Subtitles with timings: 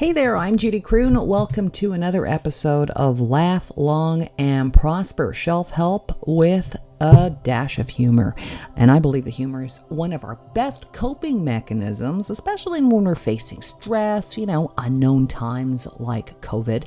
[0.00, 1.26] Hey there, I'm Judy Croon.
[1.26, 7.90] Welcome to another episode of Laugh Long and Prosper Shelf Help with a dash of
[7.90, 8.34] humor.
[8.76, 13.14] And I believe the humor is one of our best coping mechanisms, especially when we're
[13.14, 16.84] facing stress, you know, unknown times like COVID.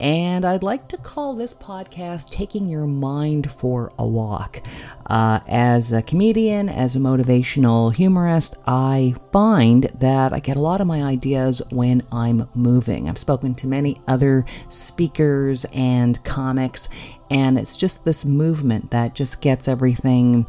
[0.00, 4.62] And I'd like to call this podcast Taking Your Mind for a Walk.
[5.06, 10.80] Uh, as a comedian, as a motivational humorist, I find that I get a lot
[10.80, 13.08] of my ideas when I'm moving.
[13.08, 16.88] I've spoken to many other speakers and comics,
[17.28, 20.46] and it's just this movement that just gets everything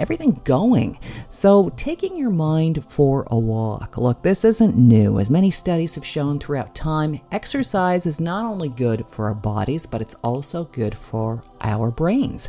[0.00, 0.98] everything going.
[1.28, 3.96] So, taking your mind for a walk.
[3.96, 5.18] Look, this isn't new.
[5.18, 9.86] As many studies have shown throughout time, exercise is not only good for our bodies,
[9.86, 12.48] but it's also good for our brains.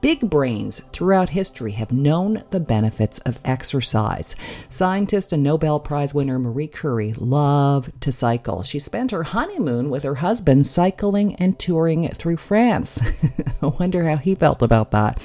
[0.00, 4.34] Big brains throughout history have known the benefits of exercise.
[4.70, 8.62] Scientist and Nobel Prize winner Marie Curie loved to cycle.
[8.62, 12.98] She spent her honeymoon with her husband cycling and touring through France.
[13.62, 15.22] I wonder how he felt about that.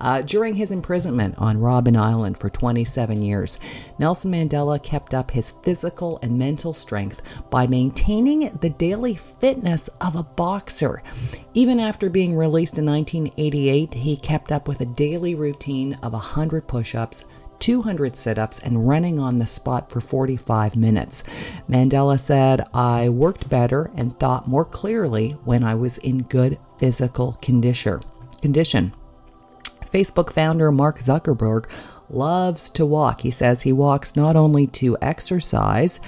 [0.00, 3.58] Uh, during his imprisonment on Robben Island for 27 years,
[3.98, 10.16] Nelson Mandela kept up his physical and mental strength by maintaining the daily fitness of
[10.16, 11.02] a boxer.
[11.54, 16.66] Even after being released in 1988, he kept up with a daily routine of 100
[16.66, 17.24] push ups.
[17.60, 21.24] 200 sit ups and running on the spot for 45 minutes.
[21.68, 27.36] Mandela said, I worked better and thought more clearly when I was in good physical
[27.42, 28.00] condition.
[28.40, 28.92] condition.
[29.90, 31.66] Facebook founder Mark Zuckerberg
[32.10, 33.20] loves to walk.
[33.20, 36.00] He says he walks not only to exercise,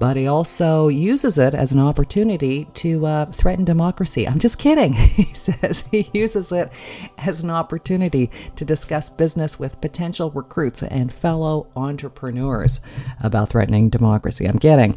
[0.00, 4.26] but he also uses it as an opportunity to uh, threaten democracy.
[4.26, 4.92] I'm just kidding.
[4.94, 6.72] he says he uses it
[7.18, 12.80] as an opportunity to discuss business with potential recruits and fellow entrepreneurs
[13.22, 14.46] about threatening democracy.
[14.46, 14.96] I'm kidding.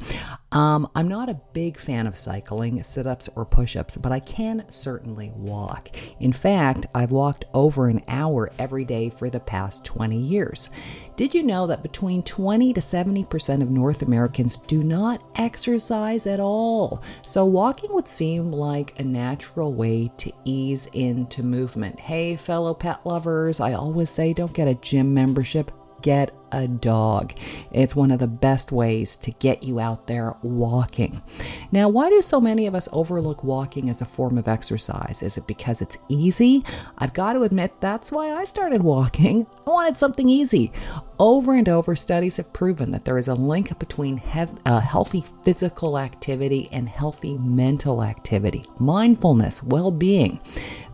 [0.53, 4.19] Um, I'm not a big fan of cycling, sit ups, or push ups, but I
[4.19, 5.89] can certainly walk.
[6.19, 10.69] In fact, I've walked over an hour every day for the past 20 years.
[11.15, 16.39] Did you know that between 20 to 70% of North Americans do not exercise at
[16.39, 17.01] all?
[17.23, 21.99] So, walking would seem like a natural way to ease into movement.
[21.99, 25.71] Hey, fellow pet lovers, I always say don't get a gym membership,
[26.03, 27.33] get a dog.
[27.71, 31.21] It's one of the best ways to get you out there walking.
[31.71, 35.21] Now, why do so many of us overlook walking as a form of exercise?
[35.23, 36.63] Is it because it's easy?
[36.97, 39.47] I've got to admit, that's why I started walking.
[39.65, 40.71] I wanted something easy.
[41.19, 45.23] Over and over, studies have proven that there is a link between he- uh, healthy
[45.43, 50.39] physical activity and healthy mental activity, mindfulness, well being.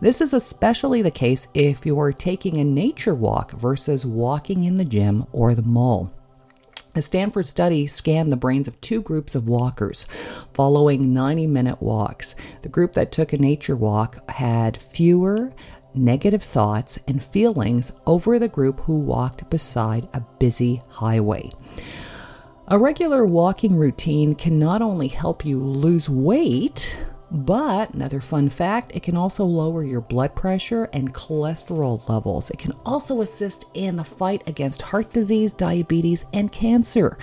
[0.00, 4.84] This is especially the case if you're taking a nature walk versus walking in the
[4.84, 6.12] gym or the mall.
[6.94, 10.06] A Stanford study scanned the brains of two groups of walkers
[10.52, 12.34] following 90 minute walks.
[12.62, 15.52] The group that took a nature walk had fewer
[15.94, 21.50] negative thoughts and feelings over the group who walked beside a busy highway.
[22.68, 26.96] A regular walking routine can not only help you lose weight,
[27.30, 32.50] but another fun fact it can also lower your blood pressure and cholesterol levels.
[32.50, 37.18] It can also assist in the fight against heart disease, diabetes, and cancer.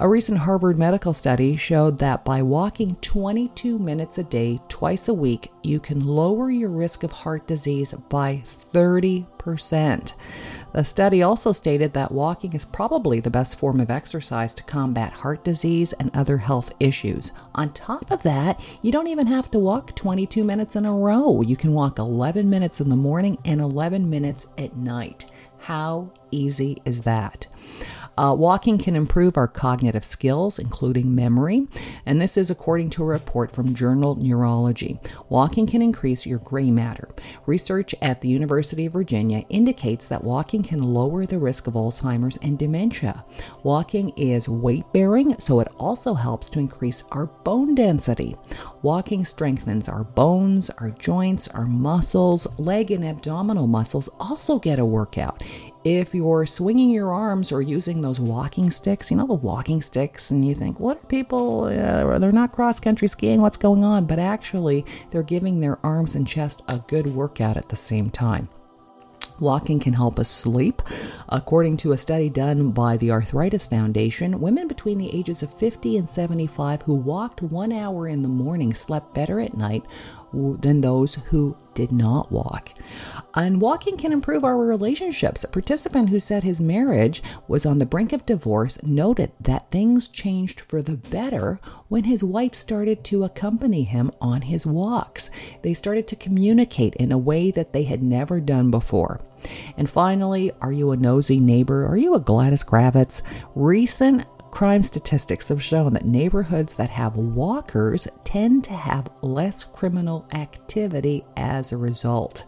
[0.00, 5.14] A recent Harvard medical study showed that by walking 22 minutes a day, twice a
[5.14, 10.12] week, you can lower your risk of heart disease by 30%.
[10.72, 15.12] The study also stated that walking is probably the best form of exercise to combat
[15.12, 17.32] heart disease and other health issues.
[17.54, 21.40] On top of that, you don't even have to walk 22 minutes in a row.
[21.40, 25.30] You can walk 11 minutes in the morning and 11 minutes at night.
[25.60, 27.46] How easy is that?
[28.18, 31.68] Uh, walking can improve our cognitive skills, including memory,
[32.04, 34.98] and this is according to a report from Journal Neurology.
[35.28, 37.08] Walking can increase your gray matter.
[37.46, 42.38] Research at the University of Virginia indicates that walking can lower the risk of Alzheimer's
[42.38, 43.24] and dementia.
[43.62, 48.34] Walking is weight bearing, so it also helps to increase our bone density.
[48.82, 54.84] Walking strengthens our bones, our joints, our muscles, leg and abdominal muscles also get a
[54.84, 55.40] workout
[55.84, 60.30] if you're swinging your arms or using those walking sticks, you know, the walking sticks,
[60.30, 64.06] and you think, what are people, uh, they're not cross country skiing, what's going on?
[64.06, 68.48] But actually, they're giving their arms and chest a good workout at the same time.
[69.40, 70.82] Walking can help us sleep.
[71.28, 75.96] According to a study done by the Arthritis Foundation, women between the ages of 50
[75.96, 79.84] and 75 who walked one hour in the morning slept better at night,
[80.32, 82.70] than those who did not walk.
[83.34, 85.44] And walking can improve our relationships.
[85.44, 90.08] A participant who said his marriage was on the brink of divorce noted that things
[90.08, 95.30] changed for the better when his wife started to accompany him on his walks.
[95.62, 99.20] They started to communicate in a way that they had never done before.
[99.76, 101.86] And finally, are you a nosy neighbor?
[101.86, 103.22] Are you a Gladys Kravitz?
[103.54, 110.26] Recent Crime statistics have shown that neighborhoods that have walkers tend to have less criminal
[110.32, 112.44] activity as a result.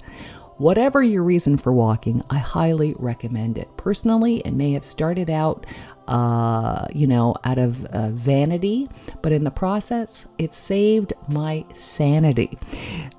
[0.60, 3.74] Whatever your reason for walking, I highly recommend it.
[3.78, 5.64] Personally, it may have started out,
[6.06, 8.86] uh, you know, out of uh, vanity,
[9.22, 12.58] but in the process, it saved my sanity.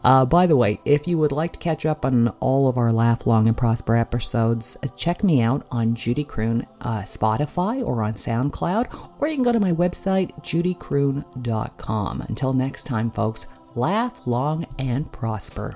[0.03, 2.93] Uh, by the way, if you would like to catch up on all of our
[2.93, 8.03] Laugh Long and Prosper episodes, uh, check me out on Judy Croon uh, Spotify or
[8.03, 12.21] on SoundCloud, or you can go to my website, judycroon.com.
[12.21, 15.75] Until next time, folks, laugh long and prosper.